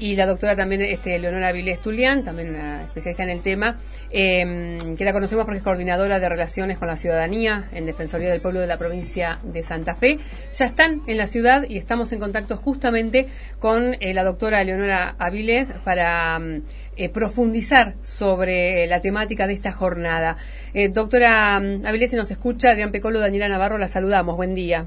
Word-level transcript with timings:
y 0.00 0.16
la 0.16 0.26
doctora 0.26 0.56
también 0.56 0.80
este, 0.80 1.18
Leonora 1.18 1.52
Vilés 1.52 1.80
Tulián, 1.80 2.24
también 2.24 2.50
una 2.50 2.84
especialista 2.84 3.22
en 3.22 3.28
el 3.28 3.42
tema, 3.42 3.76
em, 4.10 4.96
que 4.96 5.04
la 5.04 5.12
conocemos 5.12 5.44
porque 5.44 5.58
es 5.58 5.62
coordinadora 5.62 6.18
de 6.18 6.28
relaciones 6.28 6.78
con 6.78 6.88
la 6.88 6.96
ciudadanía 6.96 7.68
en 7.72 7.84
Defensoría 7.84 8.30
del 8.30 8.40
Pueblo 8.40 8.60
de 8.60 8.66
la 8.66 8.78
provincia 8.78 9.38
de 9.44 9.62
Santa 9.62 9.94
Fe. 9.94 10.18
Ya 10.54 10.64
están 10.64 11.02
en 11.06 11.18
la 11.18 11.26
ciudad 11.26 11.64
y 11.68 11.76
estamos 11.76 12.12
en 12.12 12.18
contacto 12.18 12.56
justamente 12.56 13.28
con 13.58 13.94
eh, 14.00 14.14
la 14.14 14.24
doctora 14.24 14.64
Leonora 14.64 15.16
Avilés 15.18 15.70
para 15.84 16.38
mm, 16.38 16.62
eh, 16.96 17.08
profundizar 17.10 17.94
sobre 18.00 18.86
la 18.86 19.00
temática 19.02 19.46
de 19.46 19.52
esta 19.52 19.70
jornada. 19.70 20.36
Eh, 20.72 20.88
doctora 20.88 21.60
mm, 21.60 21.86
Avilés, 21.86 22.10
si 22.10 22.16
nos 22.16 22.30
escucha, 22.30 22.70
Adrián 22.70 22.90
Pecolo, 22.90 23.20
Daniela 23.20 23.48
Navarro, 23.48 23.76
la 23.76 23.88
saludamos. 23.88 24.34
Buen 24.34 24.54
día. 24.54 24.86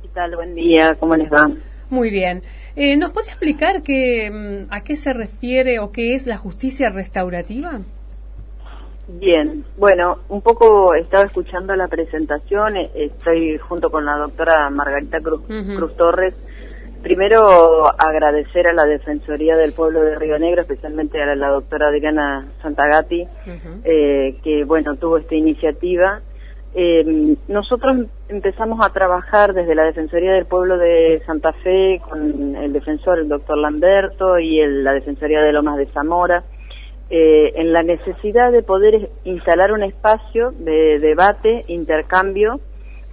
¿Qué 0.00 0.08
tal? 0.14 0.34
Buen 0.34 0.54
día. 0.54 0.94
¿Cómo 0.98 1.14
les 1.14 1.30
va? 1.30 1.46
Muy 1.90 2.10
bien. 2.10 2.42
Eh, 2.76 2.96
¿Nos 2.96 3.10
podría 3.10 3.32
explicar 3.32 3.82
que, 3.82 4.30
mm, 4.30 4.72
a 4.72 4.82
qué 4.82 4.96
se 4.96 5.12
refiere 5.12 5.78
o 5.78 5.90
qué 5.90 6.14
es 6.14 6.26
la 6.26 6.36
justicia 6.36 6.90
restaurativa? 6.90 7.80
Bien, 9.08 9.64
bueno, 9.78 10.18
un 10.28 10.42
poco 10.42 10.94
estaba 10.94 11.24
escuchando 11.24 11.74
la 11.74 11.88
presentación, 11.88 12.76
eh, 12.76 12.90
estoy 12.94 13.56
junto 13.56 13.88
con 13.90 14.04
la 14.04 14.18
doctora 14.18 14.68
Margarita 14.68 15.18
Cruz, 15.20 15.40
Cruz 15.46 15.96
Torres. 15.96 16.34
Primero 17.02 17.86
agradecer 17.98 18.66
a 18.66 18.74
la 18.74 18.84
Defensoría 18.84 19.56
del 19.56 19.72
Pueblo 19.72 20.02
de 20.02 20.16
Río 20.16 20.38
Negro, 20.38 20.60
especialmente 20.60 21.22
a 21.22 21.34
la, 21.34 21.48
doctora 21.48 21.88
Adriana 21.88 22.48
Santagati, 22.60 23.26
eh, 23.84 24.36
que 24.42 24.64
bueno, 24.64 24.96
tuvo 24.96 25.16
esta 25.16 25.34
iniciativa 25.34 26.20
eh, 26.74 27.36
nosotros 27.48 28.06
empezamos 28.28 28.84
a 28.84 28.92
trabajar 28.92 29.54
desde 29.54 29.74
la 29.74 29.84
Defensoría 29.84 30.32
del 30.32 30.46
Pueblo 30.46 30.76
de 30.78 31.22
Santa 31.26 31.52
Fe 31.52 32.00
con 32.08 32.56
el 32.56 32.72
defensor, 32.72 33.18
el 33.18 33.28
doctor 33.28 33.56
Lamberto, 33.58 34.38
y 34.38 34.60
la 34.66 34.92
Defensoría 34.92 35.40
de 35.40 35.52
Lomas 35.52 35.78
de 35.78 35.86
Zamora, 35.86 36.44
eh, 37.10 37.52
en 37.56 37.72
la 37.72 37.82
necesidad 37.82 38.52
de 38.52 38.62
poder 38.62 39.10
instalar 39.24 39.72
un 39.72 39.82
espacio 39.82 40.52
de 40.58 40.98
debate, 40.98 41.64
intercambio 41.68 42.60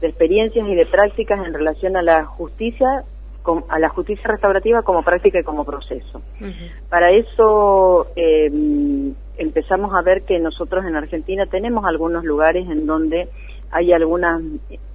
de 0.02 0.08
experiencias 0.08 0.68
y 0.68 0.76
de 0.76 0.86
prácticas 0.86 1.46
en 1.46 1.54
relación 1.54 1.96
a 1.96 2.02
la 2.02 2.26
justicia 2.26 3.06
a 3.70 3.78
la 3.78 3.90
justicia 3.90 4.24
restaurativa 4.28 4.82
como 4.82 5.04
práctica 5.04 5.40
y 5.40 5.44
como 5.44 5.66
proceso. 5.66 6.20
Para 6.90 7.12
eso 7.12 8.08
eh, 8.16 8.50
empezamos 9.38 9.94
a 9.94 10.02
ver 10.02 10.24
que 10.24 10.40
nosotros 10.40 10.86
en 10.86 10.96
Argentina 10.96 11.46
tenemos 11.46 11.86
algunos 11.86 12.24
lugares 12.24 12.70
en 12.70 12.86
donde 12.86 13.30
hay 13.72 13.92
algunas 13.92 14.42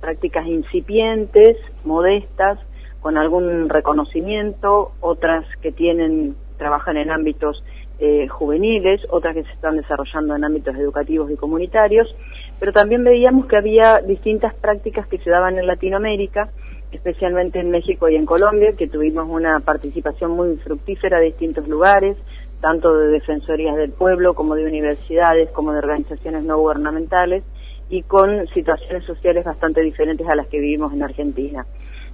prácticas 0.00 0.46
incipientes, 0.46 1.56
modestas, 1.84 2.58
con 3.00 3.16
algún 3.16 3.68
reconocimiento, 3.68 4.92
otras 5.00 5.44
que 5.62 5.72
tienen, 5.72 6.36
trabajan 6.58 6.96
en 6.96 7.10
ámbitos 7.10 7.62
eh, 7.98 8.28
juveniles, 8.28 9.00
otras 9.10 9.34
que 9.34 9.44
se 9.44 9.52
están 9.52 9.76
desarrollando 9.76 10.36
en 10.36 10.44
ámbitos 10.44 10.74
educativos 10.76 11.30
y 11.30 11.36
comunitarios, 11.36 12.14
pero 12.58 12.72
también 12.72 13.04
veíamos 13.04 13.46
que 13.46 13.56
había 13.56 13.98
distintas 13.98 14.54
prácticas 14.54 15.06
que 15.08 15.18
se 15.18 15.30
daban 15.30 15.58
en 15.58 15.66
Latinoamérica, 15.66 16.50
especialmente 16.92 17.60
en 17.60 17.70
México 17.70 18.08
y 18.08 18.16
en 18.16 18.26
Colombia, 18.26 18.72
que 18.76 18.88
tuvimos 18.88 19.28
una 19.28 19.60
participación 19.60 20.32
muy 20.32 20.56
fructífera 20.56 21.18
de 21.18 21.26
distintos 21.26 21.68
lugares, 21.68 22.16
tanto 22.60 22.96
de 22.96 23.08
defensorías 23.08 23.76
del 23.76 23.90
pueblo 23.90 24.34
como 24.34 24.54
de 24.54 24.66
universidades, 24.66 25.50
como 25.50 25.72
de 25.72 25.78
organizaciones 25.78 26.44
no 26.44 26.58
gubernamentales, 26.58 27.42
y 27.88 28.02
con 28.02 28.46
situaciones 28.48 29.04
sociales 29.04 29.44
bastante 29.44 29.80
diferentes 29.80 30.26
a 30.28 30.36
las 30.36 30.46
que 30.46 30.60
vivimos 30.60 30.92
en 30.92 31.02
Argentina. 31.02 31.66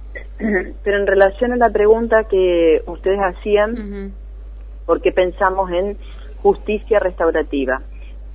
Pero 0.37 0.97
en 0.97 1.07
relación 1.07 1.53
a 1.53 1.57
la 1.57 1.69
pregunta 1.69 2.23
que 2.23 2.81
ustedes 2.87 3.19
hacían, 3.19 4.13
¿por 4.85 5.01
qué 5.01 5.11
pensamos 5.11 5.69
en 5.71 5.97
justicia 6.41 6.99
restaurativa? 6.99 7.81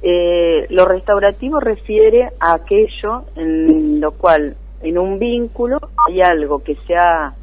Eh, 0.03 0.67
lo 0.71 0.85
restaurativo 0.85 1.61
refiere 1.61 2.29
a 2.41 2.55
aquello 2.55 3.25
en 3.37 4.01
lo 4.01 4.13
cual 4.13 4.57
en 4.83 4.99
un 4.99 5.19
vínculo 5.19 5.79
hay 6.09 6.21
algo 6.21 6.63
que 6.63 6.77
se 6.87 6.95
ha 6.95 7.35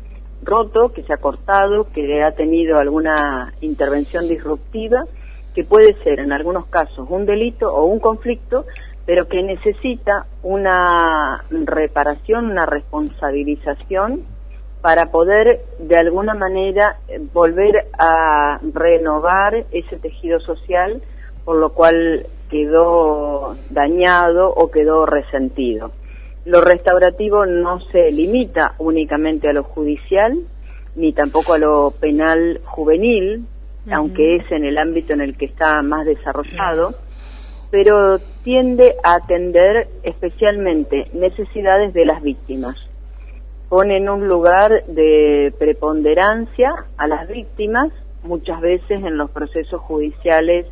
roto, 0.44 0.90
que 0.90 1.04
se 1.04 1.14
ha 1.14 1.18
cortado, 1.18 1.88
que 1.94 2.24
ha 2.24 2.32
tenido 2.32 2.78
alguna 2.78 3.54
intervención 3.62 4.28
disruptiva, 4.28 5.06
que 5.54 5.64
puede 5.64 5.94
ser 6.04 6.20
en 6.20 6.32
algunos 6.32 6.68
casos 6.68 7.08
un 7.10 7.26
delito 7.26 7.74
o 7.74 7.86
un 7.86 8.00
conflicto, 8.00 8.66
pero 9.06 9.28
que 9.28 9.42
necesita 9.42 10.26
una 10.44 11.44
reparación, 11.50 12.52
una 12.52 12.66
responsabilización 12.66 14.24
para 14.82 15.08
poder 15.08 15.66
de 15.80 15.98
alguna 15.98 16.36
manera 16.36 17.00
volver 17.34 17.88
a 17.98 18.60
renovar 18.74 19.66
ese 19.72 19.98
tejido 19.98 20.40
social 20.40 21.02
por 21.50 21.58
lo 21.58 21.74
cual 21.74 22.28
quedó 22.52 23.56
dañado 23.72 24.54
o 24.54 24.70
quedó 24.70 25.08
resentido. 25.08 25.92
Lo 26.50 26.62
restaurativo 26.62 27.46
no 27.46 27.80
se 27.92 28.10
limita 28.12 28.74
únicamente 28.80 29.48
a 29.48 29.54
lo 29.54 29.62
judicial, 29.62 30.36
ni 30.96 31.14
tampoco 31.14 31.54
a 31.54 31.60
lo 31.60 31.92
penal 31.92 32.60
juvenil, 32.66 33.46
aunque 33.92 34.38
es 34.38 34.52
en 34.52 34.66
el 34.66 34.80
ámbito 34.80 35.14
en 35.14 35.22
el 35.22 35.38
que 35.38 35.46
está 35.46 35.84
más 35.84 36.08
desarrollado, 36.08 36.96
pero 37.70 38.18
tiende 38.44 38.96
a 39.04 39.14
atender 39.14 39.90
especialmente 40.02 41.12
necesidades 41.14 41.94
de 41.94 42.06
las 42.06 42.24
víctimas. 42.24 42.78
Pone 43.70 43.98
en 43.98 44.10
un 44.10 44.28
lugar 44.28 44.86
de 44.88 45.54
preponderancia 45.60 46.72
a 46.98 47.08
las 47.08 47.28
víctimas, 47.28 47.92
muchas 48.24 48.60
veces 48.60 49.04
en 49.04 49.18
los 49.18 49.30
procesos 49.30 49.82
judiciales 49.82 50.66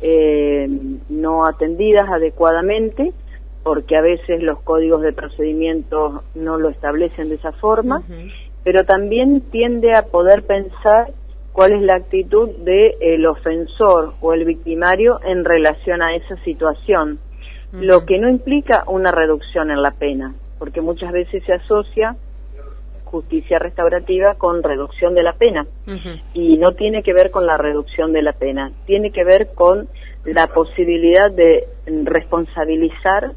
eh, 0.00 0.66
no 1.10 1.44
atendidas 1.44 2.08
adecuadamente, 2.08 3.12
porque 3.62 3.96
a 3.96 4.00
veces 4.00 4.42
los 4.42 4.60
códigos 4.60 5.02
de 5.02 5.12
procedimiento 5.12 6.22
no 6.34 6.58
lo 6.58 6.68
establecen 6.70 7.28
de 7.28 7.36
esa 7.36 7.52
forma, 7.52 8.02
pero 8.64 8.84
también 8.84 9.42
tiende 9.50 9.92
a 9.94 10.02
poder 10.02 10.44
pensar 10.44 11.12
cuál 11.52 11.72
es 11.72 11.82
la 11.82 11.96
actitud 11.96 12.50
del 12.50 13.26
ofensor 13.26 14.14
o 14.20 14.32
el 14.32 14.44
victimario 14.44 15.20
en 15.24 15.44
relación 15.44 16.02
a 16.02 16.14
esa 16.14 16.36
situación, 16.44 17.18
lo 17.72 18.06
que 18.06 18.18
no 18.18 18.28
implica 18.28 18.84
una 18.86 19.10
reducción 19.10 19.70
en 19.70 19.82
la 19.82 19.90
pena, 19.90 20.34
porque 20.58 20.80
muchas 20.80 21.12
veces 21.12 21.42
se 21.44 21.52
asocia 21.52 22.16
justicia 23.08 23.58
restaurativa 23.58 24.34
con 24.34 24.62
reducción 24.62 25.14
de 25.14 25.22
la 25.22 25.32
pena. 25.32 25.66
Y 26.34 26.56
no 26.58 26.72
tiene 26.72 27.02
que 27.02 27.12
ver 27.12 27.30
con 27.30 27.46
la 27.46 27.56
reducción 27.56 28.12
de 28.12 28.22
la 28.22 28.32
pena, 28.32 28.72
tiene 28.86 29.10
que 29.10 29.24
ver 29.24 29.48
con 29.54 29.88
la 30.24 30.46
posibilidad 30.48 31.30
de 31.30 31.68
responsabilizar 32.04 33.32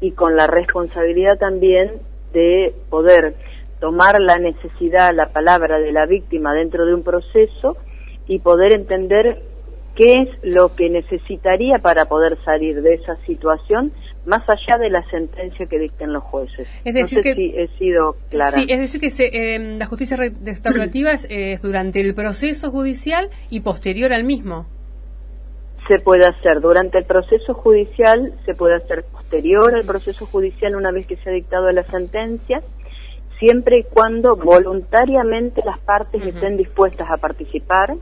y 0.00 0.12
con 0.12 0.36
la 0.36 0.46
responsabilidad 0.46 1.38
también 1.38 2.00
de 2.32 2.74
poder 2.88 3.34
tomar 3.80 4.20
la 4.20 4.38
necesidad, 4.38 5.14
la 5.14 5.26
palabra 5.26 5.78
de 5.78 5.92
la 5.92 6.06
víctima 6.06 6.54
dentro 6.54 6.86
de 6.86 6.94
un 6.94 7.02
proceso 7.02 7.76
y 8.26 8.38
poder 8.38 8.72
entender 8.72 9.42
qué 9.96 10.22
es 10.22 10.28
lo 10.54 10.74
que 10.74 10.88
necesitaría 10.88 11.78
para 11.78 12.04
poder 12.04 12.38
salir 12.44 12.80
de 12.82 12.94
esa 12.94 13.16
situación 13.26 13.92
más 14.26 14.42
allá 14.48 14.78
de 14.78 14.90
la 14.90 15.02
sentencia 15.10 15.66
que 15.66 15.78
dicten 15.78 16.12
los 16.12 16.22
jueces. 16.22 16.68
Es 16.84 16.94
decir, 16.94 17.22
que, 17.22 17.32
he 17.32 17.68
sido 17.78 18.16
clara. 18.28 18.50
Sí, 18.50 18.66
es 18.68 18.78
decir, 18.78 19.00
que 19.00 19.54
em, 19.54 19.78
la 19.78 19.86
justicia 19.86 20.16
restaurativa 20.16 21.12
es 21.12 21.62
durante 21.62 22.00
el 22.00 22.14
proceso 22.14 22.70
judicial 22.70 23.30
y 23.50 23.60
posterior 23.60 24.12
al 24.12 24.24
mismo 24.24 24.66
se 25.88 25.98
puede 25.98 26.24
hacer 26.24 26.60
durante 26.60 26.98
el 26.98 27.04
proceso 27.04 27.52
judicial, 27.52 28.32
se 28.46 28.54
puede 28.54 28.76
hacer 28.76 29.04
posterior 29.30 29.72
al 29.76 29.84
proceso 29.84 30.26
judicial 30.26 30.74
una 30.74 30.90
vez 30.90 31.06
que 31.06 31.16
se 31.16 31.30
ha 31.30 31.32
dictado 31.32 31.70
la 31.70 31.84
sentencia, 31.84 32.62
siempre 33.38 33.78
y 33.78 33.84
cuando 33.84 34.34
voluntariamente 34.34 35.60
las 35.64 35.78
partes 35.78 36.26
estén 36.26 36.56
dispuestas 36.56 37.08
a 37.08 37.16
participar, 37.16 37.94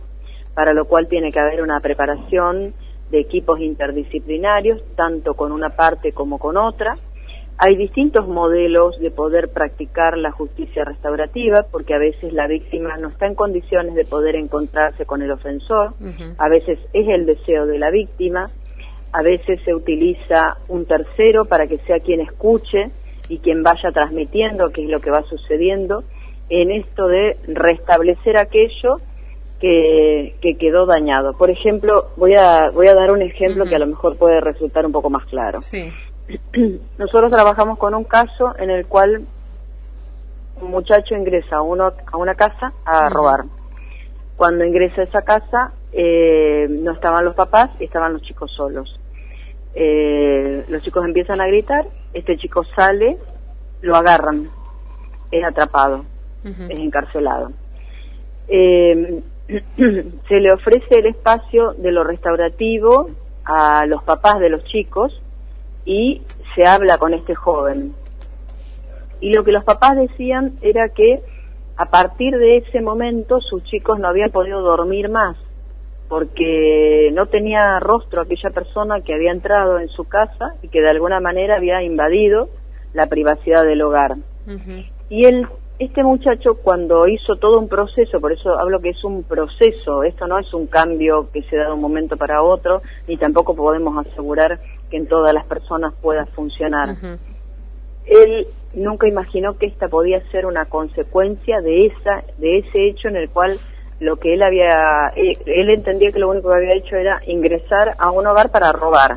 para 0.55 0.73
lo 0.73 0.87
cual 0.87 1.07
tiene 1.07 1.31
que 1.31 1.39
haber 1.39 1.61
una 1.61 1.81
preparación 1.81 2.73
de 3.11 3.21
equipos 3.21 3.61
interdisciplinarios, 3.61 4.83
tanto 4.97 5.35
con 5.35 5.53
una 5.53 5.69
parte 5.69 6.13
como 6.13 6.39
con 6.39 6.57
otra, 6.57 6.95
hay 7.59 7.77
distintos 7.77 8.27
modelos 8.27 8.99
de 8.99 9.11
poder 9.11 9.51
practicar 9.51 10.17
la 10.17 10.31
justicia 10.31 10.85
restaurativa, 10.85 11.67
porque 11.71 11.93
a 11.93 11.99
veces 11.99 12.33
la 12.33 12.47
víctima 12.47 12.97
no 12.97 13.09
está 13.09 13.27
en 13.27 13.35
condiciones 13.35 13.95
de 13.97 14.07
poder 14.07 14.35
encontrarse 14.35 15.05
con 15.05 15.21
el 15.21 15.31
ofensor, 15.31 15.93
a 16.39 16.49
veces 16.49 16.79
es 16.95 17.07
el 17.07 17.27
deseo 17.27 17.67
de 17.67 17.79
la 17.79 17.91
víctima, 17.91 18.51
a 19.13 19.23
veces 19.23 19.61
se 19.65 19.75
utiliza 19.75 20.59
un 20.69 20.85
tercero 20.87 21.45
para 21.45 21.67
que 21.67 21.77
sea 21.77 22.01
quien 22.01 22.21
escuche 22.21 22.91
y 23.29 23.39
quien 23.39 23.63
vaya 23.63 23.91
transmitiendo 23.93 24.71
qué 24.71 24.85
es 24.85 24.91
lo 24.91 25.01
que 25.01 25.11
va 25.11 25.23
sucediendo 25.23 26.05
en 26.51 26.71
esto 26.71 27.07
de 27.07 27.37
restablecer 27.47 28.37
aquello 28.39 28.97
que, 29.61 30.35
quedó 30.59 30.87
dañado. 30.87 31.33
Por 31.37 31.51
ejemplo, 31.51 32.09
voy 32.17 32.35
a, 32.35 32.71
voy 32.71 32.89
a 32.89 32.95
dar 32.95 33.11
un 33.11 33.23
ejemplo 33.23 33.65
que 33.65 33.77
a 33.77 33.79
lo 33.79 33.87
mejor 33.87 34.17
puede 34.17 34.41
resultar 34.41 34.87
un 34.87 34.93
poco 34.93 35.11
más 35.11 35.25
claro. 35.27 35.61
Sí. 35.61 35.91
nosotros 36.99 37.33
trabajamos 37.33 37.79
con 37.79 37.95
un 37.95 38.05
caso 38.05 38.55
en 38.59 38.71
el 38.71 38.87
cual 38.87 39.25
un 40.61 40.71
muchacho 40.71 41.15
ingresa 41.15 41.57
a, 41.57 41.63
uno, 41.63 41.93
a 42.07 42.17
una 42.17 42.35
casa 42.35 42.73
a 42.85 43.09
robar. 43.09 43.45
Cuando 44.37 44.65
ingresa 44.65 45.03
a 45.03 45.05
esa 45.05 45.23
casa, 45.23 45.73
eh, 45.93 46.67
no 46.69 46.93
estaban 46.93 47.25
los 47.25 47.35
papás, 47.35 47.71
estaban 47.81 48.13
los 48.13 48.23
chicos 48.23 48.51
solos. 48.53 48.99
Eh, 49.75 50.65
los 50.69 50.83
chicos 50.83 51.05
empiezan 51.05 51.41
a 51.41 51.47
gritar, 51.47 51.87
este 52.13 52.37
chico 52.37 52.65
sale, 52.77 53.17
lo 53.81 53.97
agarran, 53.97 54.51
es 55.31 55.45
atrapado, 55.45 56.05
es 56.45 56.79
encarcelado. 56.79 57.53
Eh, 58.49 59.23
se 59.77 60.41
le 60.41 60.53
ofrece 60.53 60.99
el 60.99 61.07
espacio 61.07 61.73
de 61.75 61.93
lo 61.93 62.05
restaurativo 62.05 63.09
a 63.45 63.87
los 63.87 64.03
papás 64.03 64.41
de 64.41 64.51
los 64.51 64.65
chicos 64.65 65.23
y 65.85 66.23
se 66.55 66.67
habla 66.67 66.99
con 66.99 67.15
este 67.15 67.35
joven. 67.35 67.95
Y 69.21 69.33
lo 69.33 69.43
que 69.43 69.53
los 69.53 69.65
papás 69.65 69.97
decían 69.97 70.55
era 70.61 70.91
que 70.91 71.23
a 71.77 71.87
partir 71.87 72.37
de 72.37 72.59
ese 72.59 72.81
momento 72.81 73.41
sus 73.41 73.65
chicos 73.65 73.99
no 73.99 74.09
habían 74.09 74.31
podido 74.31 74.61
dormir 74.61 75.09
más 75.09 75.37
porque 76.09 77.11
no 77.13 77.27
tenía 77.27 77.79
rostro 77.81 78.23
aquella 78.23 78.51
persona 78.51 79.03
que 79.03 79.15
había 79.15 79.31
entrado 79.31 79.79
en 79.79 79.89
su 79.89 80.05
casa 80.05 80.55
y 80.63 80.69
que 80.69 80.81
de 80.81 80.89
alguna 80.89 81.21
manera 81.21 81.57
había 81.57 81.83
invadido 81.83 82.49
la 82.95 83.07
privacidad 83.07 83.65
del 83.65 83.83
hogar. 83.83 84.17
Y 85.11 85.27
él, 85.27 85.47
este 85.79 86.03
muchacho 86.03 86.55
cuando 86.63 87.07
hizo 87.07 87.35
todo 87.35 87.59
un 87.59 87.69
proceso, 87.69 88.21
por 88.21 88.33
eso 88.33 88.59
hablo 88.59 88.81
que 88.81 88.91
es 88.91 89.05
un 89.05 89.23
proceso, 89.23 90.03
esto 90.03 90.27
no 90.27 90.39
es 90.39 90.53
un 90.55 90.67
cambio 90.67 91.29
que 91.31 91.43
se 91.43 91.57
da 91.57 91.67
de 91.67 91.73
un 91.73 91.81
momento 91.83 92.17
para 92.17 92.43
otro, 92.43 92.81
ni 93.07 93.19
tampoco 93.19 93.55
podemos 93.55 94.07
asegurar 94.07 94.59
que 94.91 94.97
en 94.97 95.07
todas 95.07 95.35
las 95.35 95.45
personas 95.45 95.93
pueda 96.01 96.25
funcionar. 96.27 96.97
Él 98.07 98.47
nunca 98.75 99.07
imaginó 99.07 99.59
que 99.59 99.67
esta 99.67 99.89
podía 99.89 100.21
ser 100.31 100.47
una 100.47 100.65
consecuencia 100.65 101.61
de 101.61 101.85
esa, 101.85 102.25
de 102.39 102.59
ese 102.59 102.89
hecho 102.89 103.09
en 103.09 103.17
el 103.17 103.29
cual 103.29 103.59
lo 104.01 104.17
que 104.17 104.35
él 104.35 104.43
había, 104.43 105.13
eh, 105.17 105.33
él, 105.47 105.71
entendía 105.71 106.13
que 106.13 106.19
lo 106.19 106.31
único 106.31 106.49
que 106.49 106.57
había 106.57 106.77
hecho 106.77 106.97
era 106.97 107.21
ingresar 107.27 107.95
a 107.99 108.11
un 108.11 108.27
hogar 108.27 108.51
para 108.51 108.73
robar. 108.73 109.17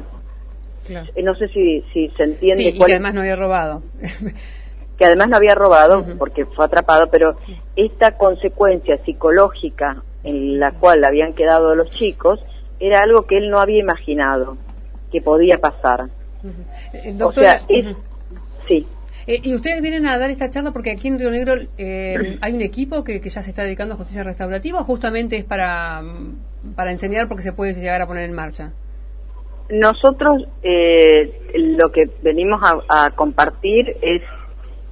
Eh, 0.90 1.24
no 1.24 1.36
sé 1.36 1.48
si, 1.50 1.84
si 1.94 2.10
se 2.18 2.24
entiende. 2.24 2.64
Sí, 2.64 2.70
y 2.70 2.80
que 2.80 2.92
además 2.92 3.14
no 3.14 3.22
había 3.22 3.36
robado. 3.36 3.84
que 4.98 5.06
además 5.06 5.30
no 5.30 5.38
había 5.38 5.56
robado 5.56 6.06
porque 6.18 6.46
fue 6.46 6.66
atrapado, 6.66 7.08
pero 7.10 7.36
esta 7.76 8.18
consecuencia 8.18 8.98
psicológica 9.04 10.04
en 10.24 10.60
la 10.60 10.72
cual 10.72 11.04
habían 11.04 11.34
quedado 11.34 11.74
los 11.74 11.90
chicos 11.90 12.40
era 12.80 13.02
algo 13.02 13.24
que 13.24 13.38
él 13.38 13.50
no 13.50 13.60
había 13.60 13.80
imaginado 13.80 14.58
que 15.12 15.22
podía 15.22 15.58
pasar. 15.58 16.10
doctora, 17.14 17.28
o 17.28 17.32
sea, 17.34 17.60
sí. 18.68 18.88
Eh, 19.28 19.40
y 19.44 19.56
ustedes 19.56 19.82
vienen 19.82 20.06
a 20.08 20.18
dar 20.18 20.30
esta 20.32 20.50
charla 20.50 20.72
porque 20.72 20.92
aquí 20.92 21.08
en 21.08 21.20
Río 21.20 21.32
Negro 21.32 21.54
eh, 21.78 22.38
hay 22.42 22.54
un 22.54 22.62
equipo 22.62 23.04
que, 23.04 23.20
ya 23.20 23.42
se 23.42 23.50
está 23.50 23.64
dedicando 23.64 23.94
a 23.94 23.98
justicia 23.98 24.24
restaurativa 24.24 24.80
o 24.80 24.84
justamente 24.84 25.38
es 25.38 25.44
para, 25.44 26.02
para 26.76 26.92
enseñar 26.92 27.28
porque 27.28 27.44
se 27.44 27.54
puede 27.54 27.74
llegar 27.74 28.02
a 28.02 28.08
poner 28.08 28.26
en 28.26 28.34
marcha. 28.34 28.72
Nosotros 29.70 30.48
eh, 30.64 31.32
lo 31.56 31.92
que 31.92 32.10
venimos 32.22 32.62
a, 32.90 33.10
compartir 33.12 33.96
es 34.02 34.22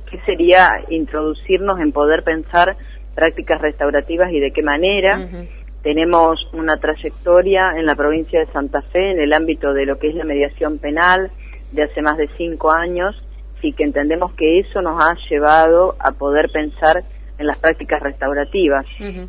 que 0.10 0.18
sería 0.20 0.70
introducirnos 0.90 1.80
en 1.82 1.92
poder 1.92 2.24
pensar 2.24 2.78
prácticas 3.14 3.62
restaurativas 3.62 4.32
y 4.32 4.40
de 4.40 4.52
qué 4.52 4.64
manera. 4.64 5.28
Tenemos 5.84 6.40
una 6.54 6.78
trayectoria 6.78 7.74
en 7.78 7.86
la 7.86 7.96
provincia 7.96 8.40
de 8.40 8.52
Santa 8.52 8.82
Fe 8.82 9.12
en 9.12 9.20
el 9.22 9.34
ámbito 9.34 9.74
de 9.74 9.86
lo 9.86 9.98
que 9.98 10.10
es 10.10 10.16
la 10.16 10.24
mediación 10.24 10.78
penal 10.78 11.30
de 11.72 11.84
hace 11.84 12.02
más 12.02 12.18
de 12.18 12.30
cinco 12.38 12.72
años 12.72 13.16
y 13.62 13.74
que 13.74 13.84
entendemos 13.84 14.34
que 14.34 14.60
eso 14.60 14.82
nos 14.82 15.02
ha 15.02 15.16
llevado 15.30 15.96
a 16.00 16.12
poder 16.12 16.50
pensar 16.52 17.04
en 17.38 17.48
las 17.48 17.58
prácticas 17.58 18.02
restaurativas. 18.02 18.86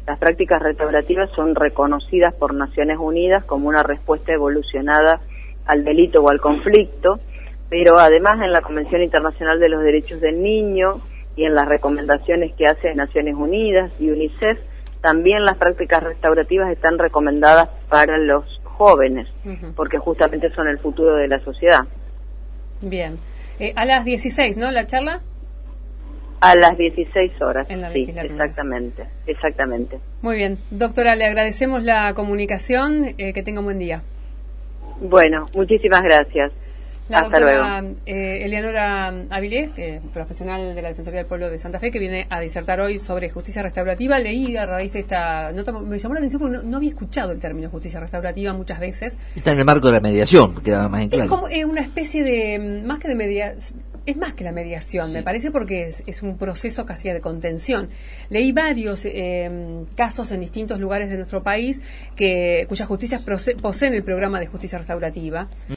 Las 0.06 0.18
prácticas 0.18 0.60
restaurativas 0.60 1.30
son 1.30 1.54
reconocidas 1.54 2.34
por 2.34 2.54
Naciones 2.54 2.98
Unidas 2.98 3.44
como 3.44 3.68
una 3.68 3.82
respuesta 3.82 4.32
evolucionada 4.32 5.20
al 5.66 5.84
delito 5.84 6.20
o 6.20 6.28
al 6.28 6.40
conflicto, 6.40 7.20
pero 7.68 7.98
además 7.98 8.40
en 8.42 8.50
la 8.50 8.62
Convención 8.62 9.02
Internacional 9.02 9.60
de 9.60 9.68
los 9.68 9.82
Derechos 9.82 10.20
del 10.20 10.42
Niño 10.42 10.94
y 11.36 11.44
en 11.44 11.54
las 11.54 11.68
recomendaciones 11.68 12.52
que 12.56 12.66
hace 12.66 12.94
Naciones 12.96 13.36
Unidas 13.36 13.92
y 14.00 14.10
UNICEF, 14.10 14.58
también 15.00 15.44
las 15.44 15.56
prácticas 15.56 16.02
restaurativas 16.02 16.70
están 16.72 16.98
recomendadas 16.98 17.68
para 17.88 18.18
los 18.18 18.44
jóvenes, 18.64 19.28
porque 19.76 19.98
justamente 19.98 20.50
son 20.50 20.66
el 20.66 20.78
futuro 20.78 21.14
de 21.14 21.28
la 21.28 21.38
sociedad. 21.40 21.84
Bien. 22.80 23.18
Eh, 23.60 23.74
a 23.76 23.84
las 23.84 24.06
16, 24.06 24.56
¿no? 24.56 24.70
¿La 24.70 24.86
charla? 24.86 25.20
A 26.40 26.54
las 26.54 26.78
16 26.78 27.32
horas. 27.42 27.68
En 27.68 27.82
la 27.82 27.92
sí, 27.92 28.10
exactamente, 28.10 29.04
exactamente. 29.26 29.98
Muy 30.22 30.36
bien. 30.36 30.58
Doctora, 30.70 31.14
le 31.14 31.26
agradecemos 31.26 31.82
la 31.82 32.14
comunicación. 32.14 33.14
Eh, 33.18 33.34
que 33.34 33.42
tenga 33.42 33.60
un 33.60 33.66
buen 33.66 33.78
día. 33.78 34.02
Bueno, 35.00 35.44
muchísimas 35.54 36.02
gracias. 36.02 36.52
La 37.10 37.22
doctora 37.22 37.82
eh, 38.06 38.42
Eleonora 38.44 39.08
Avilés, 39.30 39.72
profesional 40.12 40.76
de 40.76 40.80
la 40.80 40.90
Defensoría 40.90 41.18
del 41.18 41.26
Pueblo 41.26 41.50
de 41.50 41.58
Santa 41.58 41.80
Fe, 41.80 41.90
que 41.90 41.98
viene 41.98 42.28
a 42.30 42.38
disertar 42.38 42.80
hoy 42.80 43.00
sobre 43.00 43.28
justicia 43.30 43.62
restaurativa. 43.62 44.16
Leí 44.20 44.56
a 44.56 44.64
raíz 44.64 44.92
de 44.92 45.00
esta 45.00 45.50
nota, 45.50 45.72
me 45.72 45.98
llamó 45.98 46.14
la 46.14 46.20
atención 46.20 46.40
porque 46.40 46.58
no, 46.64 46.76
había 46.76 46.90
escuchado 46.90 47.32
el 47.32 47.40
término 47.40 47.68
justicia 47.68 47.98
restaurativa 47.98 48.52
muchas 48.52 48.78
veces. 48.78 49.18
Está 49.34 49.50
en 49.52 49.58
el 49.58 49.64
marco 49.64 49.88
de 49.88 49.94
la 49.94 50.00
mediación, 50.00 50.54
queda 50.62 50.88
más 50.88 51.02
en 51.02 51.08
claro. 51.08 51.24
Es 51.24 51.30
como 51.30 51.48
eh, 51.48 51.64
una 51.64 51.80
especie 51.80 52.22
de, 52.22 52.84
más 52.86 53.00
que 53.00 53.08
de 53.08 53.16
mediación, 53.16 53.82
es 54.06 54.16
más 54.16 54.34
que 54.34 54.44
la 54.44 54.52
mediación, 54.52 55.12
me 55.12 55.22
parece, 55.22 55.50
porque 55.50 55.92
es, 56.06 56.22
un 56.22 56.36
proceso 56.36 56.86
casi 56.86 57.10
de 57.10 57.20
contención. 57.20 57.88
Leí 58.28 58.52
varios 58.52 59.04
eh, 59.04 59.84
casos 59.94 60.30
en 60.32 60.40
distintos 60.40 60.78
lugares 60.80 61.10
de 61.10 61.16
nuestro 61.16 61.42
país 61.42 61.80
que 62.16 62.64
cuyas 62.68 62.88
justicias 62.88 63.22
poseen 63.60 63.94
el 63.94 64.02
programa 64.02 64.40
de 64.40 64.46
justicia 64.46 64.78
restaurativa. 64.78 65.48